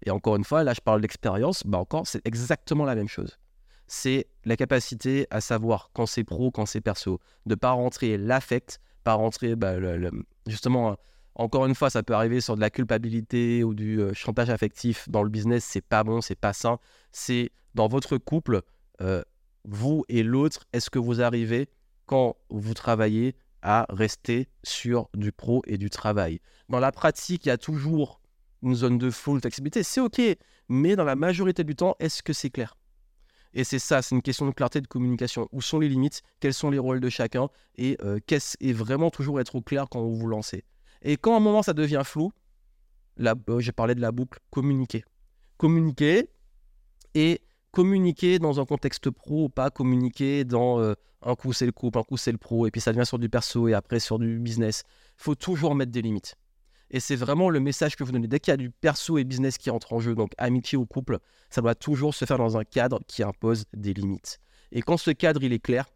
[0.05, 3.37] Et encore une fois, là je parle d'expérience, bah encore c'est exactement la même chose.
[3.87, 8.79] C'est la capacité à savoir quand c'est pro, quand c'est perso, de pas rentrer l'affect,
[9.03, 9.75] pas rentrer bah,
[10.47, 10.97] justement
[11.35, 15.09] encore une fois, ça peut arriver sur de la culpabilité ou du euh, chantage affectif
[15.09, 16.77] dans le business, c'est pas bon, c'est pas sain.
[17.11, 18.61] C'est dans votre couple,
[19.01, 19.23] euh,
[19.65, 21.69] vous et l'autre, est-ce que vous arrivez
[22.05, 26.39] quand vous travaillez à rester sur du pro et du travail.
[26.69, 28.21] Dans la pratique, il y a toujours
[28.61, 30.21] une zone de full flexibilité, c'est OK,
[30.69, 32.77] mais dans la majorité du temps, est-ce que c'est clair?
[33.53, 35.47] Et c'est ça, c'est une question de clarté de communication.
[35.51, 36.23] Où sont les limites?
[36.39, 37.49] Quels sont les rôles de chacun?
[37.75, 38.19] Et, euh,
[38.59, 40.63] et vraiment toujours être au clair quand vous vous lancez?
[41.03, 42.31] Et quand à un moment ça devient flou,
[43.17, 45.03] la, euh, j'ai parlé de la boucle communiquer.
[45.57, 46.29] Communiquer
[47.13, 47.41] et
[47.73, 51.97] communiquer dans un contexte pro ou pas communiquer dans euh, un coup c'est le couple,
[51.97, 54.19] un coup c'est le pro, et puis ça devient sur du perso et après sur
[54.19, 54.83] du business.
[55.19, 56.35] Il faut toujours mettre des limites.
[56.91, 58.27] Et c'est vraiment le message que vous donnez.
[58.27, 60.85] Dès qu'il y a du perso et business qui entre en jeu, donc amitié ou
[60.85, 61.17] couple,
[61.49, 64.39] ça doit toujours se faire dans un cadre qui impose des limites.
[64.71, 65.89] Et quand ce cadre il est clair,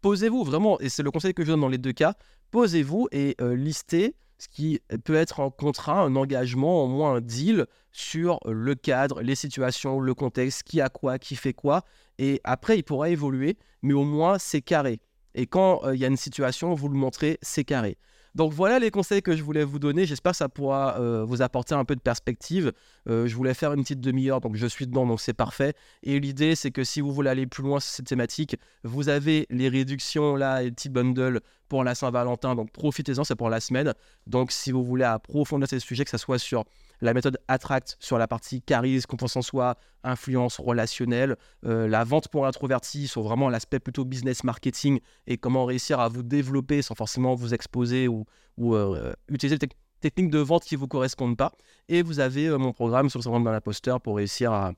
[0.00, 2.14] posez-vous vraiment, et c'est le conseil que je donne dans les deux cas,
[2.50, 7.20] posez-vous et euh, listez ce qui peut être un contrat, un engagement, au moins un
[7.20, 11.84] deal sur le cadre, les situations, le contexte, qui a quoi, qui fait quoi.
[12.18, 15.00] Et après, il pourra évoluer, mais au moins c'est carré.
[15.34, 17.98] Et quand euh, il y a une situation, vous le montrez, c'est carré.
[18.34, 20.06] Donc voilà les conseils que je voulais vous donner.
[20.06, 22.72] J'espère que ça pourra euh, vous apporter un peu de perspective.
[23.08, 25.74] Euh, je voulais faire une petite demi-heure, donc je suis dedans, donc c'est parfait.
[26.02, 29.46] Et l'idée, c'est que si vous voulez aller plus loin sur cette thématique, vous avez
[29.50, 32.54] les réductions là, les petits bundles pour la Saint-Valentin.
[32.54, 33.94] Donc profitez-en, c'est pour la semaine.
[34.26, 36.64] Donc si vous voulez approfondir ces sujets, que ce soit sur
[37.00, 42.28] la méthode Attract sur la partie charisme, confiance en soi, influence relationnelle, euh, la vente
[42.28, 46.94] pour introvertis sur vraiment l'aspect plutôt business marketing et comment réussir à vous développer sans
[46.94, 48.26] forcément vous exposer ou,
[48.60, 49.68] euh, utiliser des
[50.00, 51.52] techniques de vente qui ne vous correspondent pas.
[51.88, 54.72] Et vous avez euh, mon programme sur le syndrome d'un imposteur pour réussir à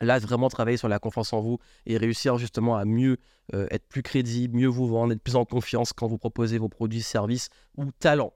[0.00, 3.18] là vraiment travailler sur la confiance en vous et réussir justement à mieux
[3.52, 7.02] être plus crédible, mieux vous vendre, être plus en confiance quand vous proposez vos produits,
[7.02, 8.32] services ou talents.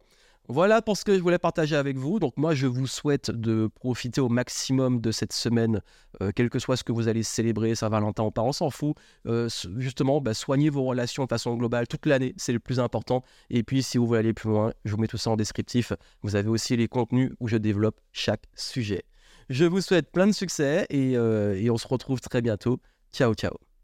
[0.48, 2.20] Voilà pour ce que je voulais partager avec vous.
[2.20, 5.80] Donc moi, je vous souhaite de profiter au maximum de cette semaine,
[6.22, 8.94] euh, quel que soit ce que vous allez célébrer, Saint-Valentin ou pas, on s'en fout.
[9.26, 13.24] Euh, justement, bah, soignez vos relations de façon globale toute l'année, c'est le plus important.
[13.50, 15.92] Et puis, si vous voulez aller plus loin, je vous mets tout ça en descriptif.
[16.22, 19.04] Vous avez aussi les contenus où je développe chaque sujet.
[19.48, 22.78] Je vous souhaite plein de succès et, euh, et on se retrouve très bientôt.
[23.12, 23.66] Ciao, ciao.